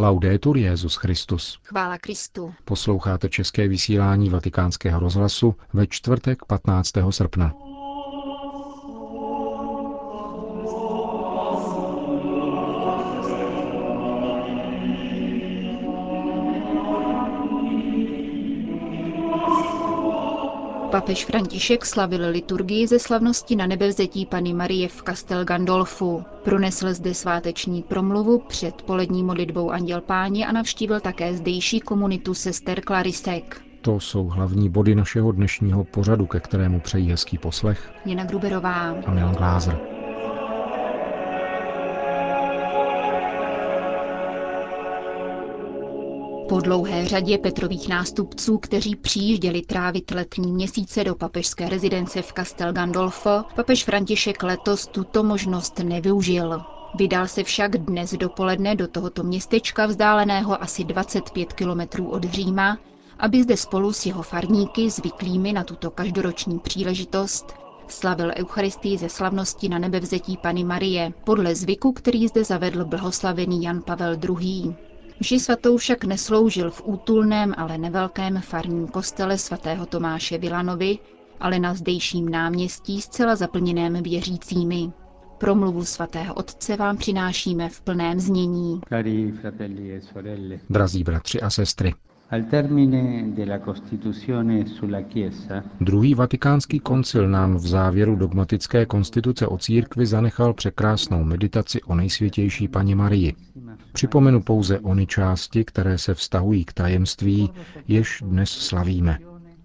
Laudetur 0.00 0.56
Jezus 0.56 0.96
Christus. 0.96 1.58
Chvála 1.62 1.98
Kristu. 1.98 2.54
Posloucháte 2.64 3.28
české 3.28 3.68
vysílání 3.68 4.30
Vatikánského 4.30 5.00
rozhlasu 5.00 5.54
ve 5.72 5.86
čtvrtek 5.86 6.44
15. 6.44 6.92
srpna. 7.10 7.54
Papež 20.98 21.24
František 21.24 21.86
slavil 21.86 22.30
liturgii 22.30 22.86
ze 22.86 22.98
slavnosti 22.98 23.56
na 23.56 23.66
nebevzetí 23.66 24.26
Pany 24.26 24.54
Marie 24.54 24.88
v 24.88 25.02
Castel 25.02 25.44
Gandolfu. 25.44 26.24
Pronesl 26.44 26.94
zde 26.94 27.14
sváteční 27.14 27.82
promluvu 27.82 28.38
před 28.38 28.82
polední 28.82 29.22
modlitbou 29.22 29.70
Anděl 29.70 30.00
Páně 30.00 30.46
a 30.46 30.52
navštívil 30.52 31.00
také 31.00 31.34
zdejší 31.34 31.80
komunitu 31.80 32.34
sester 32.34 32.80
Klarisek. 32.80 33.60
To 33.82 34.00
jsou 34.00 34.26
hlavní 34.26 34.68
body 34.68 34.94
našeho 34.94 35.32
dnešního 35.32 35.84
pořadu, 35.84 36.26
ke 36.26 36.40
kterému 36.40 36.80
přejí 36.80 37.10
hezký 37.10 37.38
poslech. 37.38 37.90
Jana 38.06 38.24
Gruberová 38.24 38.94
a 39.06 39.10
Milan 39.10 39.34
Glázer. 39.34 39.97
Po 46.48 46.60
dlouhé 46.60 47.08
řadě 47.08 47.38
Petrových 47.38 47.88
nástupců, 47.88 48.58
kteří 48.58 48.96
přijížděli 48.96 49.62
trávit 49.62 50.10
letní 50.10 50.52
měsíce 50.52 51.04
do 51.04 51.14
papežské 51.14 51.68
rezidence 51.68 52.22
v 52.22 52.32
Castel 52.32 52.72
Gandolfo, 52.72 53.44
papež 53.56 53.84
František 53.84 54.42
letos 54.42 54.86
tuto 54.86 55.22
možnost 55.22 55.78
nevyužil. 55.78 56.60
Vydal 56.94 57.26
se 57.28 57.44
však 57.44 57.78
dnes 57.78 58.10
dopoledne 58.14 58.74
do 58.74 58.88
tohoto 58.88 59.22
městečka 59.22 59.86
vzdáleného 59.86 60.62
asi 60.62 60.84
25 60.84 61.52
kilometrů 61.52 62.08
od 62.10 62.24
Říma, 62.24 62.78
aby 63.18 63.42
zde 63.42 63.56
spolu 63.56 63.92
s 63.92 64.06
jeho 64.06 64.22
farníky, 64.22 64.90
zvyklými 64.90 65.52
na 65.52 65.64
tuto 65.64 65.90
každoroční 65.90 66.58
příležitost, 66.58 67.54
slavil 67.88 68.32
Eucharistii 68.36 68.98
ze 68.98 69.08
slavnosti 69.08 69.68
na 69.68 69.78
nebevzetí 69.78 70.36
Pany 70.36 70.64
Marie, 70.64 71.12
podle 71.24 71.54
zvyku, 71.54 71.92
který 71.92 72.28
zde 72.28 72.44
zavedl 72.44 72.84
blahoslavený 72.84 73.62
Jan 73.62 73.82
Pavel 73.82 74.16
II. 74.40 74.87
Vši 75.22 75.40
svatou 75.40 75.76
však 75.76 76.04
nesloužil 76.04 76.70
v 76.70 76.82
útulném, 76.84 77.54
ale 77.56 77.78
nevelkém 77.78 78.40
farním 78.40 78.88
kostele 78.88 79.38
svatého 79.38 79.86
Tomáše 79.86 80.38
Vilanovi, 80.38 80.98
ale 81.40 81.58
na 81.58 81.74
zdejším 81.74 82.28
náměstí 82.28 83.00
zcela 83.00 83.36
zaplněném 83.36 84.02
věřícími. 84.02 84.92
Promluvu 85.38 85.84
svatého 85.84 86.34
otce 86.34 86.76
vám 86.76 86.96
přinášíme 86.96 87.68
v 87.68 87.80
plném 87.80 88.20
znění. 88.20 88.80
E 88.90 90.60
Drazí 90.70 91.04
bratři 91.04 91.40
a 91.40 91.50
sestry, 91.50 91.94
Druhý 95.80 96.14
vatikánský 96.14 96.80
koncil 96.80 97.28
nám 97.28 97.56
v 97.56 97.66
závěru 97.66 98.16
dogmatické 98.16 98.86
konstituce 98.86 99.46
o 99.46 99.58
církvi 99.58 100.06
zanechal 100.06 100.54
překrásnou 100.54 101.24
meditaci 101.24 101.82
o 101.82 101.94
nejsvětější 101.94 102.68
paní 102.68 102.94
Marii. 102.94 103.34
Připomenu 103.92 104.42
pouze 104.42 104.80
ony 104.80 105.06
části, 105.06 105.64
které 105.64 105.98
se 105.98 106.14
vztahují 106.14 106.64
k 106.64 106.72
tajemství, 106.72 107.50
jež 107.88 108.22
dnes 108.26 108.50
slavíme. 108.50 109.18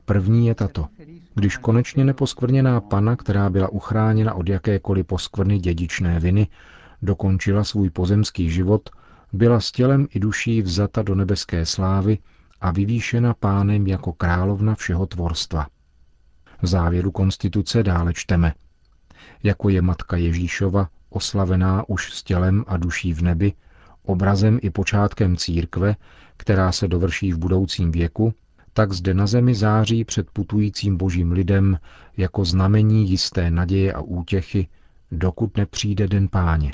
První 0.05 0.47
je 0.47 0.55
tato. 0.55 0.87
Když 1.35 1.57
konečně 1.57 2.03
neposkvrněná 2.03 2.81
pana, 2.81 3.15
která 3.15 3.49
byla 3.49 3.69
uchráněna 3.69 4.33
od 4.33 4.49
jakékoliv 4.49 5.05
poskvrny 5.05 5.59
dědičné 5.59 6.19
viny, 6.19 6.47
dokončila 7.01 7.63
svůj 7.63 7.89
pozemský 7.89 8.49
život, 8.49 8.89
byla 9.33 9.59
s 9.59 9.71
tělem 9.71 10.07
i 10.13 10.19
duší 10.19 10.61
vzata 10.61 11.01
do 11.01 11.15
nebeské 11.15 11.65
slávy 11.65 12.17
a 12.63 12.71
vyvýšena 12.71 13.33
pánem 13.33 13.87
jako 13.87 14.13
královna 14.13 14.75
všeho 14.75 15.05
tvorstva. 15.05 15.67
V 16.61 16.67
závěru 16.67 17.11
konstituce 17.11 17.83
dále 17.83 18.13
čteme. 18.13 18.53
Jako 19.43 19.69
je 19.69 19.81
matka 19.81 20.17
Ježíšova, 20.17 20.89
oslavená 21.09 21.89
už 21.89 22.13
s 22.13 22.23
tělem 22.23 22.63
a 22.67 22.77
duší 22.77 23.13
v 23.13 23.21
nebi, 23.21 23.53
obrazem 24.03 24.59
i 24.61 24.69
počátkem 24.69 25.37
církve, 25.37 25.95
která 26.37 26.71
se 26.71 26.87
dovrší 26.87 27.33
v 27.33 27.37
budoucím 27.37 27.91
věku, 27.91 28.33
tak 28.73 28.93
zde 28.93 29.13
na 29.13 29.27
zemi 29.27 29.55
září 29.55 30.05
před 30.05 30.31
putujícím 30.31 30.97
božím 30.97 31.31
lidem 31.31 31.79
jako 32.17 32.45
znamení 32.45 33.09
jisté 33.09 33.51
naděje 33.51 33.93
a 33.93 34.01
útěchy, 34.01 34.67
dokud 35.11 35.57
nepřijde 35.57 36.07
den 36.07 36.27
páně. 36.27 36.73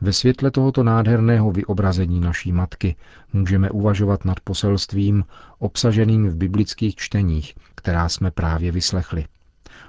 Ve 0.00 0.12
světle 0.12 0.50
tohoto 0.50 0.82
nádherného 0.82 1.50
vyobrazení 1.52 2.20
naší 2.20 2.52
matky 2.52 2.96
můžeme 3.32 3.70
uvažovat 3.70 4.24
nad 4.24 4.40
poselstvím 4.40 5.24
obsaženým 5.58 6.28
v 6.28 6.36
biblických 6.36 6.94
čteních, 6.96 7.54
která 7.74 8.08
jsme 8.08 8.30
právě 8.30 8.72
vyslechli. 8.72 9.26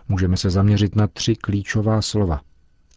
Můžeme 0.07 0.37
se 0.37 0.49
zaměřit 0.49 0.95
na 0.95 1.07
tři 1.07 1.35
klíčová 1.35 2.01
slova. 2.01 2.41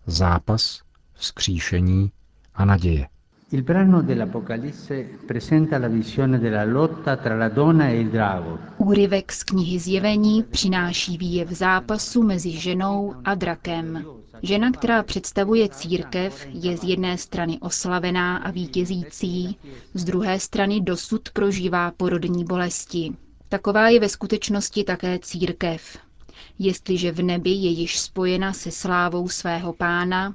Zápas, 0.07 0.83
vzkříšení 1.15 2.13
a 2.55 2.65
naděje. 2.65 3.09
Il 3.51 3.63
brano 3.63 4.03
dell'Apocalisse 4.03 5.19
presenta 5.27 5.79
la 5.79 5.89
visione 5.89 6.39
della 6.39 6.67
lotta 6.67 7.17
tra 7.17 7.35
la 7.35 7.49
donna 7.49 7.89
e 7.89 8.01
il 8.01 8.11
drago. 8.11 8.59
Úryvek 8.77 9.33
z 9.33 9.45
knihy 9.45 9.79
Zjevení 9.79 10.43
přináší 10.43 11.19
výjev 11.19 11.51
zápasu 11.51 12.23
mezi 12.23 12.51
ženou 12.51 13.15
a 13.25 13.35
drakem. 13.35 14.05
Žena, 14.43 14.71
která 14.73 15.03
představuje 15.03 15.69
církev, 15.69 16.47
je 16.53 16.77
z 16.77 16.85
jedné 16.85 17.19
strany 17.19 17.59
oslavená 17.61 18.37
a 18.37 18.51
vítězící, 18.51 19.57
z 19.95 20.05
druhé 20.05 20.41
strany 20.41 20.81
dosud 20.81 21.29
prožívá 21.33 21.91
porodní 21.91 22.45
bolesti. 22.45 23.13
Taková 23.49 23.89
je 23.89 24.01
ve 24.01 24.09
skutečnosti 24.09 24.85
také 24.85 25.19
církev. 25.19 25.99
Jestliže 26.59 27.13
v 27.13 27.23
nebi 27.23 27.51
je 27.51 27.71
již 27.71 27.99
spojena 28.01 28.53
se 28.53 28.71
slávou 28.71 29.29
svého 29.29 29.73
pána, 29.73 30.35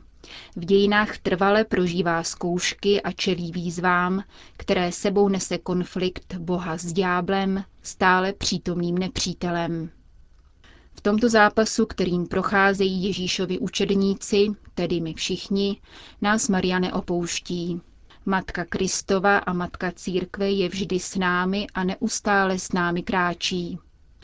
v 0.56 0.66
dějinách 0.66 1.18
trvale 1.18 1.64
prožívá 1.64 2.24
zkoušky 2.24 3.02
a 3.02 3.12
čelí 3.12 3.52
výzvám, 3.52 4.24
které 4.58 4.92
sebou 4.92 5.30
nese 5.30 5.58
konflikt 5.58 6.36
Boha 6.36 6.78
s 6.78 6.94
dňáblem, 6.94 7.64
stále 7.82 8.34
přítomným 8.34 8.98
nepřítelem. 8.98 9.90
V 10.96 11.02
tomto 11.02 11.30
zápasu, 11.30 11.86
kterým 11.86 12.28
procházejí 12.28 13.04
Ježíšovi 13.04 13.60
učedníci, 13.60 14.48
tedy 14.74 15.02
my 15.02 15.14
všichni, 15.14 15.82
nás 16.22 16.50
Maria 16.50 16.80
neopouští. 16.80 17.82
Matka 18.26 18.66
Kristova 18.66 19.38
a 19.38 19.54
Matka 19.54 19.92
Církve 19.92 20.52
je 20.52 20.70
vždy 20.70 21.00
s 21.00 21.16
námi 21.16 21.68
a 21.74 21.84
neustále 21.84 22.60
s 22.60 22.72
námi 22.72 23.04
kráčí. 23.04 23.80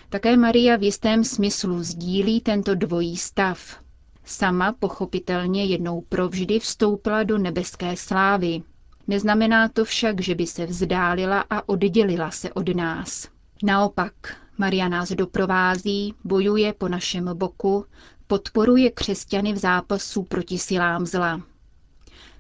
Také 0.10 0.38
Maria 0.38 0.76
v 0.76 0.84
jistém 0.84 1.24
smyslu 1.24 1.84
sdílí 1.84 2.42
tento 2.42 2.76
dvojí 2.76 3.18
stav, 3.18 3.80
Sama 4.30 4.74
pochopitelně 4.74 5.66
jednou 5.66 6.02
provždy 6.02 6.60
vstoupila 6.60 7.24
do 7.24 7.38
nebeské 7.38 7.98
slávy. 7.98 8.62
Neznamená 9.08 9.70
to 9.70 9.86
však, 9.86 10.22
že 10.22 10.36
by 10.36 10.48
se 10.48 10.66
vzdálila 10.66 11.46
a 11.50 11.70
oddělila 11.70 12.32
se 12.32 12.54
od 12.54 12.76
nás. 12.76 13.28
Naopak, 13.64 14.14
Maria 14.58 14.90
nás 14.90 15.12
doprovází, 15.12 16.14
bojuje 16.24 16.74
po 16.74 16.88
našem 16.88 17.30
boku, 17.34 17.86
podporuje 18.28 18.92
křesťany 18.92 19.54
v 19.54 19.58
zápasu 19.58 20.24
proti 20.24 20.58
silám 20.58 21.06
zla. 21.06 21.42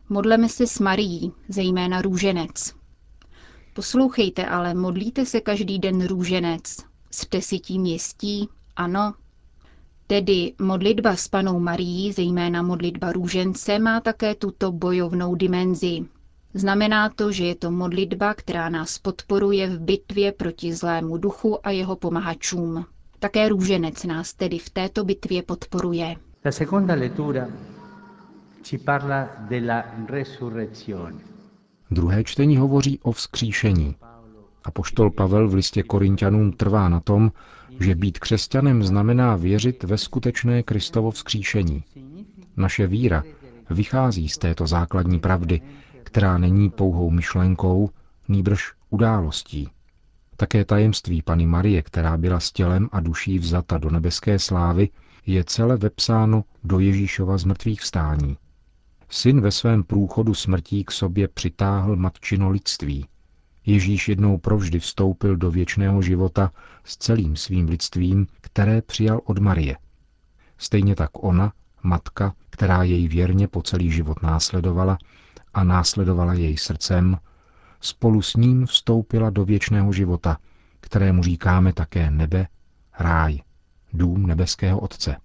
Modleme 0.09 0.49
se 0.49 0.67
s 0.67 0.79
Marií, 0.79 1.31
zejména 1.47 2.01
růženec. 2.01 2.73
Poslouchejte 3.73 4.45
ale, 4.45 4.73
modlíte 4.73 5.25
se 5.25 5.41
každý 5.41 5.79
den 5.79 6.07
růženec. 6.07 6.77
Jste 7.11 7.41
si 7.41 7.59
tím 7.59 7.85
jistí? 7.85 8.49
Ano, 8.75 9.13
Tedy 10.09 10.53
modlitba 10.61 11.15
s 11.15 11.27
panou 11.27 11.59
Marií, 11.59 12.11
zejména 12.11 12.61
modlitba 12.61 13.11
růžence, 13.11 13.79
má 13.79 13.99
také 14.01 14.35
tuto 14.35 14.71
bojovnou 14.71 15.35
dimenzi. 15.35 16.05
Znamená 16.53 17.09
to, 17.09 17.31
že 17.31 17.45
je 17.45 17.55
to 17.55 17.71
modlitba, 17.71 18.33
která 18.33 18.69
nás 18.69 18.97
podporuje 18.97 19.67
v 19.69 19.79
bitvě 19.79 20.31
proti 20.31 20.73
zlému 20.73 21.17
duchu 21.17 21.67
a 21.67 21.71
jeho 21.71 21.95
pomahačům. 21.95 22.85
Také 23.19 23.49
růženec 23.49 24.03
nás 24.03 24.33
tedy 24.33 24.57
v 24.59 24.69
této 24.69 25.03
bitvě 25.03 25.43
podporuje. 25.43 26.15
La 26.45 26.51
seconda 26.51 26.93
lettura 26.93 27.47
ci 28.63 28.77
parla 28.77 29.29
della 29.49 29.83
resurrezione. 30.09 31.17
Druhé 31.91 32.23
čtení 32.23 32.57
hovoří 32.57 32.99
o 33.03 33.11
vzkříšení. 33.11 33.95
A 34.63 34.71
poštol 34.71 35.11
Pavel 35.11 35.49
v 35.49 35.53
listě 35.53 35.83
Korintianům 35.83 36.51
trvá 36.51 36.89
na 36.89 36.99
tom, 36.99 37.31
že 37.79 37.95
být 37.95 38.19
křesťanem 38.19 38.83
znamená 38.83 39.35
věřit 39.35 39.83
ve 39.83 39.97
skutečné 39.97 40.63
Kristovo 40.63 41.11
vzkříšení. 41.11 41.83
Naše 42.57 42.87
víra 42.87 43.23
vychází 43.69 44.29
z 44.29 44.37
této 44.37 44.67
základní 44.67 45.19
pravdy, 45.19 45.61
která 46.03 46.37
není 46.37 46.69
pouhou 46.69 47.09
myšlenkou, 47.09 47.89
nýbrž 48.27 48.73
událostí. 48.89 49.69
Také 50.37 50.65
tajemství 50.65 51.21
Pany 51.21 51.45
Marie, 51.45 51.81
která 51.81 52.17
byla 52.17 52.39
s 52.39 52.51
tělem 52.51 52.89
a 52.91 52.99
duší 52.99 53.39
vzata 53.39 53.77
do 53.77 53.89
nebeské 53.89 54.39
slávy, 54.39 54.89
je 55.25 55.43
celé 55.43 55.77
vepsáno 55.77 56.43
do 56.63 56.79
Ježíšova 56.79 57.37
zmrtvých 57.37 57.81
vstání. 57.81 58.37
Syn 59.09 59.41
ve 59.41 59.51
svém 59.51 59.83
průchodu 59.83 60.33
smrtí 60.33 60.83
k 60.83 60.91
sobě 60.91 61.27
přitáhl 61.27 61.95
matčino 61.95 62.49
lidství. 62.49 63.05
Ježíš 63.69 64.09
jednou 64.09 64.37
provždy 64.37 64.79
vstoupil 64.79 65.37
do 65.37 65.51
věčného 65.51 66.01
života 66.01 66.51
s 66.83 66.97
celým 66.97 67.35
svým 67.35 67.69
lidstvím, 67.69 68.27
které 68.41 68.81
přijal 68.81 69.21
od 69.25 69.37
Marie. 69.37 69.77
Stejně 70.57 70.95
tak 70.95 71.23
ona, 71.23 71.53
matka, 71.83 72.33
která 72.49 72.83
jej 72.83 73.07
věrně 73.07 73.47
po 73.47 73.61
celý 73.61 73.91
život 73.91 74.21
následovala 74.23 74.97
a 75.53 75.63
následovala 75.63 76.33
jej 76.33 76.57
srdcem, 76.57 77.17
spolu 77.81 78.21
s 78.21 78.35
ním 78.35 78.65
vstoupila 78.65 79.29
do 79.29 79.45
věčného 79.45 79.93
života, 79.93 80.37
kterému 80.79 81.23
říkáme 81.23 81.73
také 81.73 82.11
nebe, 82.11 82.47
ráj, 82.99 83.39
dům 83.93 84.27
nebeského 84.27 84.79
Otce. 84.79 85.15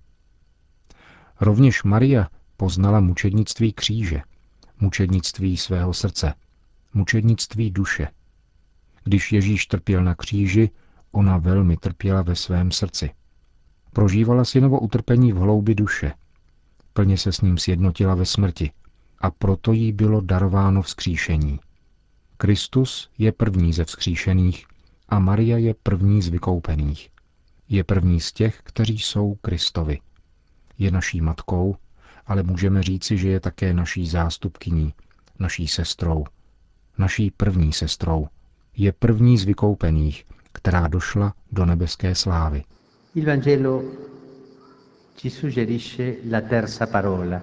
Rovněž 1.41 1.83
Maria 1.83 2.29
poznala 2.57 3.01
mučednictví 3.01 3.73
kříže, 3.73 4.23
mučednictví 4.81 5.57
svého 5.57 5.95
srdce, 5.95 6.35
mučednictví 6.95 7.71
duše. 7.71 8.09
Když 9.05 9.33
Ježíš 9.33 9.67
trpěl 9.67 10.05
na 10.05 10.15
kříži, 10.15 10.71
ona 11.13 11.39
velmi 11.39 11.77
trpěla 11.77 12.23
ve 12.23 12.35
svém 12.35 12.73
srdci. 12.73 13.11
Prožívala 13.93 14.45
synovo 14.45 14.81
utrpení 14.81 15.33
v 15.33 15.37
hloubi 15.37 15.75
duše. 15.75 16.13
Plně 16.93 17.19
se 17.19 17.33
s 17.33 17.41
ním 17.41 17.59
sjednotila 17.59 18.15
ve 18.15 18.27
smrti 18.27 18.71
a 19.19 19.31
proto 19.31 19.73
jí 19.73 19.93
bylo 19.93 20.21
darováno 20.21 20.83
vzkříšení. 20.83 21.61
Kristus 22.37 23.11
je 23.19 23.33
první 23.33 23.73
ze 23.73 23.85
vzkříšených 23.85 24.67
a 25.09 25.19
Maria 25.19 25.57
je 25.57 25.75
první 25.83 26.23
z 26.23 26.29
vykoupených. 26.29 27.11
Je 27.69 27.85
první 27.85 28.21
z 28.21 28.33
těch, 28.33 28.61
kteří 28.65 28.99
jsou 28.99 29.35
Kristovi. 29.35 30.01
Je 30.79 30.91
naší 30.91 31.21
matkou, 31.21 31.77
ale 32.27 32.43
můžeme 32.43 32.83
říci, 32.83 33.19
že 33.19 33.29
je 33.29 33.41
také 33.41 33.75
naší 33.75 34.07
zástupkyní, 34.07 34.95
naší 35.39 35.69
sestrou, 35.69 36.25
naší 36.99 37.31
první 37.31 37.73
sestrou. 37.73 38.29
Je 38.77 38.93
první 38.93 39.39
z 39.39 39.45
vykoupených, 39.45 40.25
která 40.53 40.89
došla 40.89 41.35
do 41.53 41.65
nebeské 41.67 42.15
slávy. 42.15 42.65
Il 43.15 43.27
Vangelo 43.27 43.83
ci 45.17 45.31
suggerisce 45.31 46.15
la 46.31 46.41
terza 46.41 46.87
parola, 46.87 47.43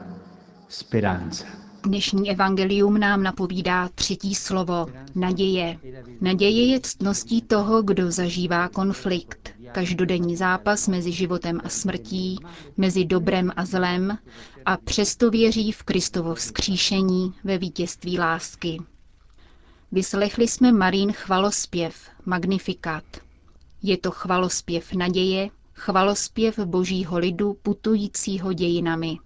speranza. 0.70 1.46
Dnešní 1.84 2.32
evangelium 2.32 3.00
nám 3.00 3.24
napovídá 3.24 3.90
třetí 3.96 4.36
slovo– 4.36 4.86
naděje. 5.16 5.78
Naděje 6.22 6.66
je 6.66 6.80
ctností 6.80 7.42
toho, 7.42 7.82
kdo 7.84 8.12
zažívá 8.12 8.68
konflikt, 8.70 9.50
každodenní 9.72 10.36
zápas 10.36 10.88
mezi 10.88 11.12
životem 11.12 11.62
a 11.64 11.70
smrtí, 11.70 12.40
mezi 12.78 13.06
dobrem 13.06 13.52
a 13.56 13.66
zlem 13.66 14.18
a 14.66 14.78
přesto 14.78 15.30
věří 15.30 15.72
v 15.72 15.84
Kristovo 15.84 16.36
vzkříšení 16.36 17.34
ve 17.44 17.58
vítězství 17.58 18.20
lásky. 18.20 18.78
Vyslechli 19.94 20.48
jsme 20.48 20.72
Marín 20.72 21.12
chvalospěv, 21.12 22.10
magnifikat. 22.26 23.04
Je 23.84 23.98
to 23.98 24.12
chvalospěv 24.12 24.94
naděje, 24.94 25.50
chvalospěv 25.74 26.60
božího 26.60 27.18
lidu 27.18 27.54
putujícího 27.54 28.54
dějinami. 28.54 29.18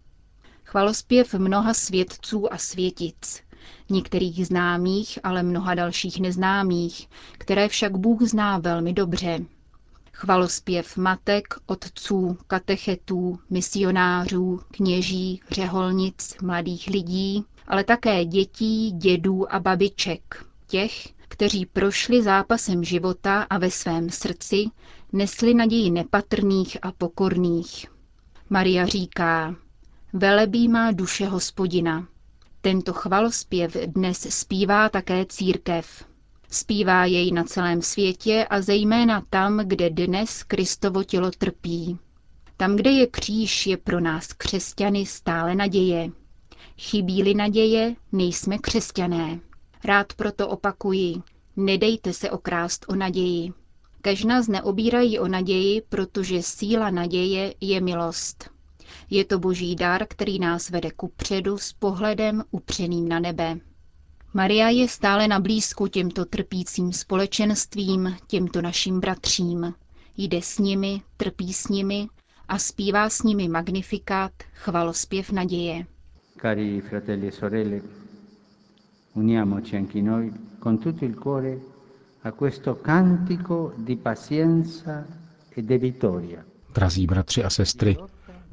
Chvalospěv 0.63 1.33
mnoha 1.33 1.73
svědců 1.73 2.53
a 2.53 2.57
světic, 2.57 3.41
některých 3.89 4.47
známých, 4.47 5.19
ale 5.23 5.43
mnoha 5.43 5.75
dalších 5.75 6.19
neznámých, 6.19 7.09
které 7.37 7.67
však 7.67 7.97
Bůh 7.97 8.21
zná 8.21 8.57
velmi 8.57 8.93
dobře. 8.93 9.39
Chvalospěv 10.13 10.97
matek, 10.97 11.43
otců, 11.65 12.37
katechetů, 12.47 13.39
misionářů, 13.49 14.61
kněží, 14.71 15.41
řeholnic, 15.51 16.35
mladých 16.41 16.87
lidí, 16.87 17.45
ale 17.67 17.83
také 17.83 18.25
dětí, 18.25 18.91
dědů 18.91 19.53
a 19.53 19.59
babiček, 19.59 20.45
těch, 20.67 21.07
kteří 21.27 21.65
prošli 21.65 22.23
zápasem 22.23 22.83
života 22.83 23.41
a 23.41 23.57
ve 23.57 23.71
svém 23.71 24.09
srdci 24.09 24.65
nesli 25.13 25.53
naději 25.53 25.91
nepatrných 25.91 26.77
a 26.81 26.91
pokorných. 26.91 27.85
Maria 28.49 28.85
říká, 28.85 29.55
velebí 30.13 30.67
má 30.67 30.91
duše 30.91 31.25
hospodina. 31.25 32.07
Tento 32.61 32.93
chvalospěv 32.93 33.73
dnes 33.85 34.27
zpívá 34.29 34.89
také 34.89 35.25
církev. 35.25 36.05
Zpívá 36.51 37.05
jej 37.05 37.31
na 37.31 37.43
celém 37.43 37.81
světě 37.81 38.47
a 38.49 38.61
zejména 38.61 39.23
tam, 39.29 39.57
kde 39.57 39.89
dnes 39.89 40.43
Kristovo 40.43 41.03
tělo 41.03 41.31
trpí. 41.31 41.99
Tam, 42.57 42.75
kde 42.75 42.91
je 42.91 43.07
kříž, 43.07 43.67
je 43.67 43.77
pro 43.77 43.99
nás 43.99 44.33
křesťany 44.33 45.05
stále 45.05 45.55
naděje. 45.55 46.11
Chybí-li 46.77 47.33
naděje, 47.33 47.95
nejsme 48.11 48.57
křesťané. 48.57 49.39
Rád 49.85 50.13
proto 50.13 50.47
opakuji, 50.47 51.15
nedejte 51.55 52.13
se 52.13 52.31
okrást 52.31 52.85
o 52.89 52.95
naději. 52.95 53.53
Kež 54.01 54.23
nás 54.23 54.47
neobírají 54.47 55.19
o 55.19 55.27
naději, 55.27 55.81
protože 55.89 56.41
síla 56.43 56.89
naděje 56.89 57.53
je 57.61 57.81
milost. 57.81 58.49
Je 59.09 59.25
to 59.25 59.39
boží 59.39 59.75
dar, 59.75 60.05
který 60.07 60.39
nás 60.39 60.69
vede 60.69 60.91
ku 60.91 61.07
předu 61.15 61.57
s 61.57 61.73
pohledem 61.73 62.43
upřeným 62.51 63.09
na 63.09 63.19
nebe. 63.19 63.57
Maria 64.33 64.69
je 64.69 64.87
stále 64.87 65.27
na 65.27 65.39
blízku 65.39 65.87
těmto 65.87 66.25
trpícím 66.25 66.93
společenstvím, 66.93 68.15
těmto 68.27 68.61
našim 68.61 68.99
bratřím. 68.99 69.73
Jde 70.17 70.41
s 70.41 70.57
nimi, 70.57 71.01
trpí 71.17 71.53
s 71.53 71.67
nimi 71.67 72.07
a 72.47 72.57
zpívá 72.59 73.09
s 73.09 73.23
nimi 73.23 73.47
magnifikát, 73.47 74.31
chvalospěv 74.53 75.31
naděje. 75.31 75.85
Cari 76.41 76.81
fratelli 76.81 77.27
e 77.27 77.31
sorelle, 77.31 77.81
uniamoci 79.15 79.75
anche 79.75 80.01
noi 80.01 80.31
con 80.59 80.79
tutto 80.79 81.05
il 81.05 81.15
cuore 81.15 81.59
a 82.21 82.31
questo 82.31 82.79
cantico 82.81 83.73
di 83.77 83.95
pazienza 83.95 85.05
e 85.49 85.63
di 85.63 85.77
vittoria. 85.77 86.45
Drazí 86.73 87.05
bratři 87.05 87.43
a 87.43 87.49
sestry, 87.49 87.97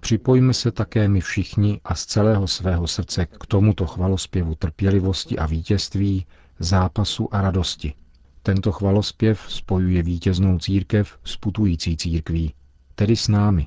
připojme 0.00 0.52
se 0.54 0.70
také 0.70 1.08
my 1.08 1.20
všichni 1.20 1.80
a 1.84 1.94
z 1.94 2.06
celého 2.06 2.46
svého 2.48 2.86
srdce 2.86 3.26
k 3.26 3.46
tomuto 3.46 3.86
chvalospěvu 3.86 4.54
trpělivosti 4.54 5.38
a 5.38 5.46
vítězství, 5.46 6.26
zápasu 6.58 7.34
a 7.34 7.40
radosti. 7.40 7.94
Tento 8.42 8.72
chvalospěv 8.72 9.40
spojuje 9.48 10.02
vítěznou 10.02 10.58
církev 10.58 11.18
s 11.24 11.36
putující 11.36 11.96
církví, 11.96 12.54
tedy 12.94 13.16
s 13.16 13.28
námi. 13.28 13.66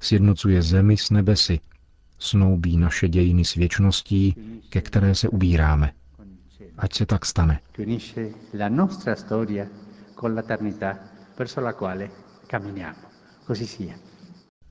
Sjednocuje 0.00 0.62
zemi 0.62 0.96
s 0.96 1.10
nebesy, 1.10 1.60
snoubí 2.18 2.76
naše 2.76 3.08
dějiny 3.08 3.44
s 3.44 3.54
věčností, 3.54 4.34
ke 4.68 4.80
které 4.80 5.14
se 5.14 5.28
ubíráme. 5.28 5.92
Ať 6.78 6.94
se 6.94 7.06
tak 7.06 7.26
stane. 7.26 7.60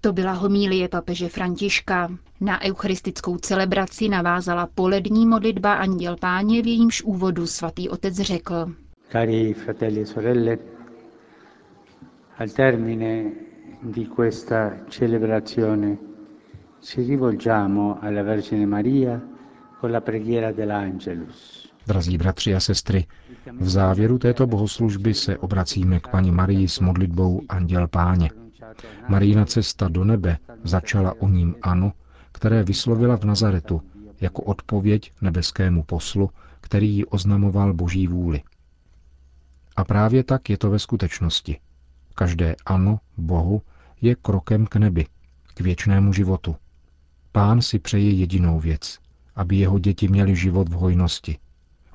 To 0.01 0.13
byla 0.13 0.31
homílie 0.31 0.87
papeže 0.89 1.29
Františka. 1.29 2.09
Na 2.41 2.61
eucharistickou 2.61 3.37
celebraci 3.37 4.09
navázala 4.09 4.67
polední 4.75 5.25
modlitba 5.25 5.73
Anděl 5.73 6.15
Páně, 6.17 6.61
v 6.61 6.67
jejímž 6.67 7.01
úvodu 7.03 7.47
svatý 7.47 7.89
otec 7.89 8.15
řekl. 8.15 8.73
Cari 9.11 9.53
fratelli 9.53 10.01
e 10.01 10.05
sorelle, 10.05 10.57
al 12.37 12.49
termine 12.49 13.31
di 13.83 14.05
questa 14.05 14.77
celebrazione 14.89 15.97
ci 16.81 17.01
rivolgiamo 17.03 17.97
alla 18.01 18.23
Vergine 18.23 18.65
Maria 18.65 19.21
con 19.79 19.91
la 19.91 20.01
preghiera 20.01 20.51
dell'Angelus. 20.51 21.66
Drazí 21.87 22.17
bratři 22.17 22.55
a 22.55 22.59
sestry, 22.59 23.05
v 23.59 23.69
závěru 23.69 24.17
této 24.17 24.47
bohoslužby 24.47 25.13
se 25.13 25.37
obracíme 25.37 25.99
k 25.99 26.07
paní 26.07 26.31
Marii 26.31 26.67
s 26.67 26.79
modlitbou 26.79 27.41
Anděl 27.49 27.87
Páně. 27.87 28.29
Marína 29.07 29.45
cesta 29.45 29.87
do 29.87 30.03
nebe 30.03 30.37
začala 30.63 31.13
o 31.19 31.27
ním 31.27 31.55
ano, 31.61 31.93
které 32.31 32.63
vyslovila 32.63 33.17
v 33.17 33.23
Nazaretu 33.23 33.81
jako 34.21 34.41
odpověď 34.41 35.11
nebeskému 35.21 35.83
poslu, 35.83 36.29
který 36.61 36.95
ji 36.95 37.05
oznamoval 37.05 37.73
boží 37.73 38.07
vůli. 38.07 38.41
A 39.75 39.83
právě 39.83 40.23
tak 40.23 40.49
je 40.49 40.57
to 40.57 40.69
ve 40.69 40.79
skutečnosti. 40.79 41.59
Každé 42.15 42.55
ano 42.65 42.99
Bohu 43.17 43.61
je 44.01 44.15
krokem 44.15 44.65
k 44.65 44.75
nebi, 44.75 45.05
k 45.53 45.61
věčnému 45.61 46.13
životu. 46.13 46.55
Pán 47.31 47.61
si 47.61 47.79
přeje 47.79 48.11
jedinou 48.11 48.59
věc, 48.59 48.99
aby 49.35 49.55
jeho 49.55 49.79
děti 49.79 50.07
měli 50.07 50.35
život 50.35 50.69
v 50.69 50.71
hojnosti, 50.71 51.37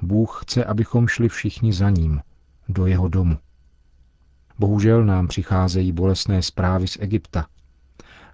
Bůh 0.03 0.41
chce, 0.43 0.65
abychom 0.65 1.09
šli 1.09 1.29
všichni 1.29 1.73
za 1.73 1.91
ním, 1.91 2.21
do 2.69 2.87
jeho 2.87 3.09
domu. 3.09 3.39
Bohužel 4.59 5.05
nám 5.05 5.29
přicházejí 5.29 5.93
bolestné 5.93 6.43
zprávy 6.43 6.89
z 6.89 6.97
Egypta. 7.01 7.47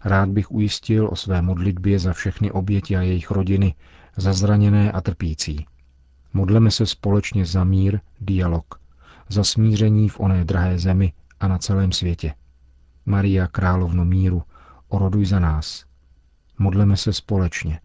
Rád 0.05 0.29
bych 0.29 0.51
ujistil 0.51 1.09
o 1.13 1.17
své 1.17 1.43
modlitbě 1.43 1.99
za 1.99 2.13
všechny 2.13 2.51
oběti 2.51 2.97
a 2.97 3.03
jejich 3.03 3.31
rodiny, 3.31 3.75
za 4.17 4.33
zraněné 4.33 4.93
a 4.93 5.01
trpící. 5.01 5.67
Modleme 6.33 6.71
se 6.71 6.87
společně 6.87 7.47
za 7.47 7.65
mír, 7.65 8.01
dialog, 8.21 8.81
za 9.29 9.45
smíření 9.45 10.09
v 10.09 10.21
oné 10.21 10.45
drahé 10.45 10.79
zemi 10.79 11.13
a 11.41 11.49
na 11.49 11.59
celém 11.59 11.93
světě. 11.93 12.35
Maria, 13.07 13.47
královno 13.47 14.05
míru, 14.05 14.43
oroduj 14.89 15.27
za 15.27 15.39
nás. 15.39 15.85
Modleme 16.59 16.97
se 16.97 17.13
společně. 17.13 17.81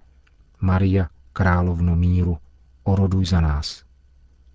Maria, 0.62 1.10
královno 1.34 1.96
míru, 1.96 2.38
oroduj 2.84 3.26
za 3.26 3.42
nás. 3.42 3.84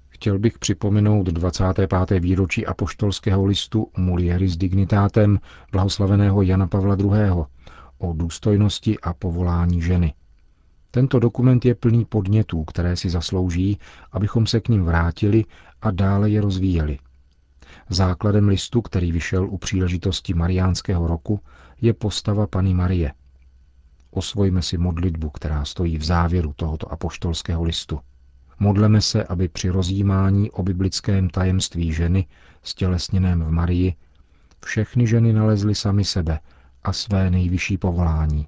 Chtěl 0.08 0.38
bych 0.38 0.58
připomenout 0.58 1.26
25. 1.26 2.20
výročí 2.20 2.66
apoštolského 2.66 3.44
listu 3.44 3.90
Mulieris 3.96 4.56
Dignitatem 4.56 5.38
blahoslaveného 5.72 6.42
Jana 6.42 6.66
Pavla 6.66 6.96
II. 7.00 7.08
o 7.98 8.12
důstojnosti 8.12 8.98
a 9.00 9.14
povolání 9.14 9.82
ženy. 9.82 10.14
Tento 10.90 11.18
dokument 11.18 11.64
je 11.64 11.74
plný 11.74 12.04
podnětů, 12.04 12.64
které 12.64 12.96
si 12.96 13.10
zaslouží, 13.10 13.78
abychom 14.12 14.46
se 14.46 14.60
k 14.60 14.68
ním 14.68 14.84
vrátili 14.84 15.44
a 15.82 15.90
dále 15.90 16.30
je 16.30 16.40
rozvíjeli. 16.40 16.98
Základem 17.88 18.48
listu, 18.48 18.82
který 18.82 19.12
vyšel 19.12 19.48
u 19.50 19.58
příležitosti 19.58 20.34
Mariánského 20.34 21.06
roku, 21.06 21.40
je 21.80 21.94
postava 21.94 22.46
Pany 22.46 22.74
Marie. 22.74 23.12
Osvojme 24.10 24.62
si 24.62 24.78
modlitbu, 24.78 25.30
která 25.30 25.64
stojí 25.64 25.98
v 25.98 26.04
závěru 26.04 26.52
tohoto 26.52 26.92
apoštolského 26.92 27.62
listu. 27.62 28.00
Modleme 28.60 29.00
se, 29.00 29.24
aby 29.24 29.48
při 29.48 29.68
rozjímání 29.68 30.50
o 30.50 30.62
biblickém 30.62 31.30
tajemství 31.30 31.92
ženy, 31.92 32.26
stělesněném 32.62 33.40
v 33.44 33.50
Marii, 33.50 33.94
všechny 34.64 35.06
ženy 35.06 35.32
nalezly 35.32 35.74
sami 35.74 36.04
sebe 36.04 36.38
a 36.82 36.92
své 36.92 37.30
nejvyšší 37.30 37.78
povolání. 37.78 38.46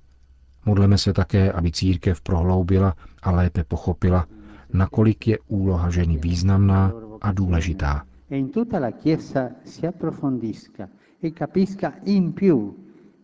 Modleme 0.67 0.99
se 0.99 1.12
také, 1.12 1.52
aby 1.52 1.73
církev 1.73 2.21
prohloubila 2.21 2.95
a 3.23 3.31
lépe 3.31 3.64
pochopila, 3.64 4.26
nakolik 4.73 5.26
je 5.29 5.38
úloha 5.49 5.90
ženy 5.90 6.17
významná 6.19 6.93
a 7.21 7.33
důležitá. 7.33 8.07
E 8.31 8.38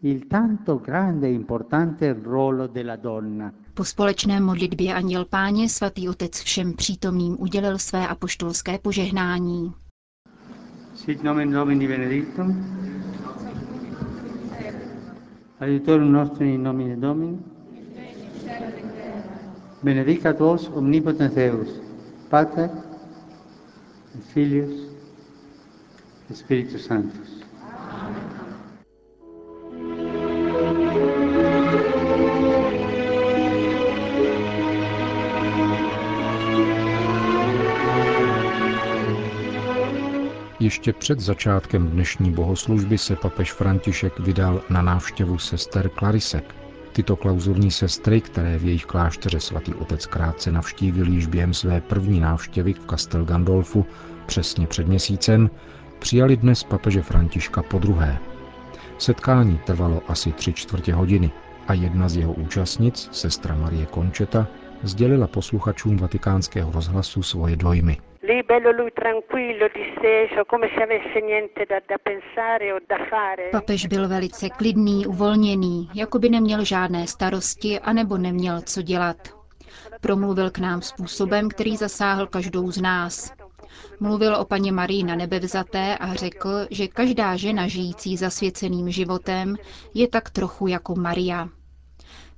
il 0.03 0.27
tanto 0.29 0.77
grande 0.77 1.27
e 1.27 1.33
importante 1.33 2.13
ruolo 2.13 2.67
della 2.67 2.97
donna. 2.97 3.53
Po 3.77 3.85
společné 3.85 4.41
modlitbě 4.41 4.95
Anděl 4.95 5.25
Páně 5.25 5.69
svatý 5.69 6.09
otec 6.09 6.41
všem 6.41 6.73
přítomným 6.73 7.37
udělil 7.41 7.79
své 7.79 8.09
apoštolské 8.09 8.79
požehnání. 8.79 9.73
Sit 10.95 11.23
nomen 11.23 11.51
Domini 11.51 11.89
benedictum. 11.89 12.67
Adiutorum 15.61 16.13
nostrum 16.13 16.49
in 16.49 16.63
nomine 16.63 16.97
Domini. 16.97 17.39
Benedicat 19.83 20.39
vos 20.39 20.71
omnipotens 20.75 21.35
Deus, 21.35 21.69
Pater, 22.29 22.71
Filius, 24.33 24.91
Spiritus 26.35 26.85
Sanctus. 26.87 27.36
Ještě 40.67 40.93
před 40.93 41.21
začátkem 41.21 41.89
dnešní 41.89 42.31
bohoslužby 42.31 42.99
se 42.99 43.17
papež 43.17 43.53
František 43.53 44.19
vydal 44.19 44.63
na 44.71 44.83
návštěvu 44.83 45.39
sester 45.39 45.89
Klarisek. 45.89 46.55
Tyto 46.93 47.17
klauzurní 47.17 47.71
sestry, 47.71 48.21
které 48.21 48.59
v 48.59 48.65
jejich 48.65 48.85
klášteře 48.85 49.41
svatý 49.41 49.75
otec 49.75 50.07
krátce 50.07 50.53
navštívil 50.53 51.09
již 51.09 51.27
během 51.27 51.55
své 51.55 51.81
první 51.81 52.21
návštěvy 52.21 52.73
v 52.73 52.87
Castel 52.91 53.25
Gandolfu 53.25 53.87
přesně 54.27 54.67
před 54.67 54.89
měsícem, 54.89 55.51
přijali 55.99 56.37
dnes 56.37 56.63
papeže 56.63 57.03
Františka 57.03 57.63
po 57.63 57.79
druhé. 57.79 58.19
Setkání 58.99 59.61
trvalo 59.67 60.03
asi 60.09 60.33
tři 60.33 60.53
čtvrtě 60.53 60.95
hodiny 60.95 61.31
a 61.69 61.73
jedna 61.75 62.09
z 62.09 62.17
jeho 62.17 62.33
účastnic, 62.33 63.09
sestra 63.13 63.55
Marie 63.55 63.87
Končeta, 63.87 64.47
sdělila 64.83 65.27
posluchačům 65.27 65.97
vatikánského 65.97 66.73
rozhlasu 66.73 67.23
svoje 67.23 67.57
dojmy. 67.57 67.97
Lì 68.27 68.43
bello 68.43 68.73
lui 68.73 68.91
tranquillo, 68.93 69.69
disteso, 69.69 70.45
come 70.47 70.69
se 70.75 70.83
avesse 70.83 71.21
niente 71.21 71.65
da, 71.65 71.81
da 71.87 71.97
pensare 71.97 72.73
o 72.73 72.79
da 72.85 72.99
fare. 73.09 73.51
Papež 73.51 73.87
byl 73.87 74.09
velice 74.09 74.49
klidný, 74.51 75.07
uvolněný, 75.07 75.91
jako 75.95 76.19
by 76.19 76.29
neměl 76.29 76.65
žádné 76.65 77.07
starosti 77.07 77.81
anebo 77.81 78.19
neměl 78.19 78.61
co 78.61 78.83
dělat. 78.83 79.17
Promluvil 80.01 80.51
k 80.51 80.59
nám 80.59 80.83
způsobem, 80.83 81.49
který 81.49 81.77
zasáhl 81.77 82.27
každou 82.27 82.71
z 82.71 82.81
nás. 82.83 83.33
Mluvil 84.01 84.37
o 84.37 84.45
paně 84.45 84.73
Marii 84.73 85.05
na 85.05 85.15
nebevzaté 85.15 85.97
a 85.99 86.15
řekl, 86.15 86.67
že 86.71 86.89
každá 86.89 87.37
žena 87.37 87.69
žijící 87.69 88.17
zasvěceným 88.17 88.91
životem 88.91 89.57
je 89.95 90.09
tak 90.09 90.31
trochu 90.31 90.67
jako 90.67 90.95
Maria. 90.95 91.49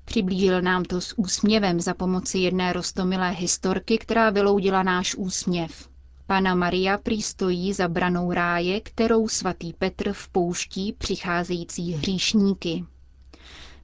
Přiblížil 0.08 0.62
nám 0.62 0.84
to 0.84 1.00
s 1.00 1.18
úsměvem 1.18 1.80
za 1.80 1.94
pomoci 1.94 2.38
jedné 2.38 2.72
rostomilé 2.72 3.30
historky, 3.30 3.98
která 3.98 4.30
vyloudila 4.30 4.82
náš 4.82 5.14
úsměv. 5.14 5.88
Pana 6.26 6.54
Maria 6.54 6.98
prý 6.98 7.22
stojí 7.22 7.72
za 7.72 7.88
branou 7.88 8.32
ráje, 8.32 8.80
kterou 8.80 9.28
svatý 9.28 9.72
Petr 9.72 10.12
vpouští 10.12 10.92
přicházející 10.92 11.92
hříšníky. 11.92 12.84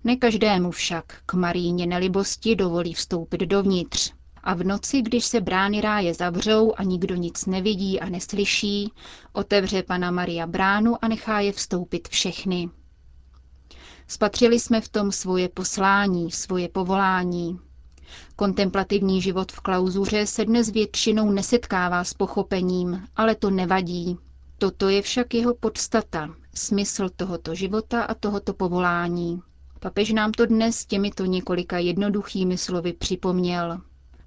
Ne 0.05 0.17
každému 0.17 0.71
však 0.71 1.05
k 1.27 1.35
Maríně 1.35 1.87
nelibosti 1.87 2.57
dovolí 2.57 2.95
vstoupit 2.95 3.41
dovnitř. 3.41 4.13
A 4.43 4.55
v 4.55 4.65
noci, 4.65 5.03
když 5.03 5.25
se 5.25 5.41
brány 5.41 5.81
ráje 5.81 6.15
zavřou 6.15 6.73
a 6.77 6.83
nikdo 6.83 7.15
nic 7.15 7.47
nevidí 7.47 8.01
a 8.01 8.09
neslyší, 8.09 8.93
otevře 9.33 9.83
pana 9.83 10.11
Maria 10.11 10.47
bránu 10.47 11.05
a 11.05 11.09
nechá 11.09 11.41
je 11.41 11.53
vstoupit 11.53 12.09
všechny. 12.09 12.69
Spatřili 14.09 14.61
jsme 14.61 14.81
v 14.81 14.89
tom 14.89 15.13
svoje 15.13 15.49
poslání, 15.49 16.31
svoje 16.31 16.69
povolání. 16.69 17.59
Kontemplativní 18.37 19.23
život 19.23 19.53
v 19.53 19.61
klauzuře 19.61 20.27
se 20.27 20.45
dnes 20.45 20.71
většinou 20.71 21.31
nesetkává 21.31 22.05
s 22.05 22.15
pochopením, 22.15 23.03
ale 23.17 23.35
to 23.35 23.51
nevadí. 23.51 24.19
Toto 24.59 24.89
je 24.89 25.03
však 25.03 25.35
jeho 25.35 25.55
podstata, 25.55 26.35
smysl 26.55 27.09
tohoto 27.17 27.55
života 27.55 28.03
a 28.03 28.15
tohoto 28.15 28.53
povolání. 28.53 29.43
Papež 29.81 30.13
nám 30.13 30.33
to 30.33 30.47
dnes 30.47 30.87
těmito 30.87 31.25
několika 31.25 31.79
jednoduchými 31.79 32.59
slovy 32.59 32.93
připomněl. 32.93 33.81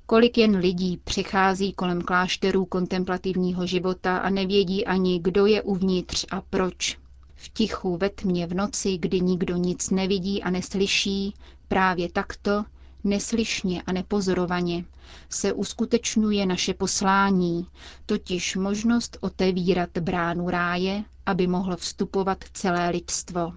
Kolik 0.06 0.38
jen 0.38 0.58
lidí 0.58 0.98
přechází 1.04 1.74
kolem 1.74 2.02
klášterů 2.02 2.66
kontemplativního 2.66 3.66
života 3.66 4.18
a 4.18 4.30
nevědí 4.30 4.86
ani, 4.86 5.20
kdo 5.20 5.46
je 5.46 5.62
uvnitř 5.62 6.26
a 6.32 6.42
proč. 6.42 6.98
V 7.40 7.50
tichu, 7.50 7.98
ve 7.98 8.10
tmě, 8.10 8.48
v 8.48 8.54
noci, 8.54 8.98
kdy 8.98 9.20
nikdo 9.22 9.56
nic 9.56 9.90
nevidí 9.90 10.44
a 10.44 10.50
neslyší, 10.50 11.34
právě 11.68 12.10
takto, 12.12 12.66
neslyšně 13.04 13.82
a 13.82 13.92
nepozorovaně, 13.92 14.86
se 15.30 15.54
uskutečňuje 15.54 16.46
naše 16.46 16.74
poslání, 16.74 17.68
totiž 18.06 18.56
možnost 18.56 19.18
otevírat 19.22 19.98
bránu 19.98 20.50
ráje, 20.50 21.04
aby 21.26 21.48
mohlo 21.48 21.76
vstupovat 21.78 22.44
celé 22.54 22.90
lidstvo. 22.90 23.54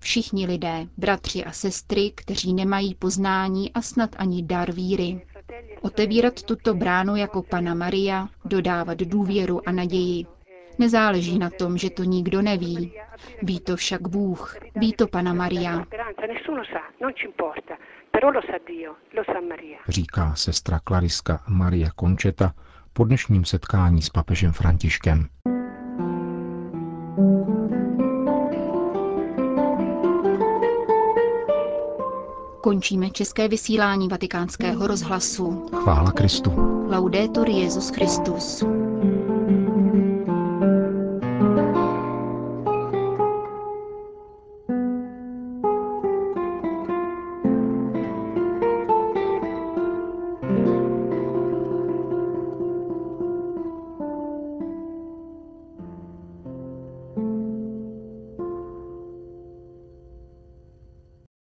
Všichni 0.00 0.46
lidé, 0.46 0.86
bratři 0.96 1.44
a 1.44 1.52
sestry, 1.52 2.12
kteří 2.14 2.54
nemají 2.54 2.94
poznání 2.94 3.72
a 3.72 3.82
snad 3.82 4.10
ani 4.18 4.42
dar 4.42 4.72
víry. 4.72 5.26
Otevírat 5.80 6.42
tuto 6.42 6.74
bránu 6.74 7.16
jako 7.16 7.42
Pana 7.42 7.74
Maria, 7.74 8.28
dodávat 8.44 8.98
důvěru 8.98 9.68
a 9.68 9.72
naději. 9.72 10.26
Nezáleží 10.78 11.38
na 11.38 11.50
tom, 11.50 11.78
že 11.78 11.90
to 11.90 12.04
nikdo 12.04 12.42
neví. 12.42 12.92
Ví 13.42 13.60
to 13.60 13.76
však 13.76 14.08
Bůh, 14.08 14.56
ví 14.74 14.92
to 14.92 15.06
Pana 15.06 15.32
Maria. 15.32 15.84
Říká 19.88 20.34
sestra 20.34 20.78
Klariska 20.84 21.40
Maria 21.48 21.90
Končeta 21.96 22.52
po 22.92 23.04
dnešním 23.04 23.44
setkání 23.44 24.02
s 24.02 24.10
papežem 24.10 24.52
Františkem. 24.52 25.26
Končíme 32.62 33.10
české 33.10 33.48
vysílání 33.48 34.08
vatikánského 34.08 34.86
rozhlasu. 34.86 35.66
Chvála 35.74 36.12
Kristu. 36.12 36.50
Laudetur 36.90 37.48
Jezus 37.48 37.90
Christus. 37.90 38.64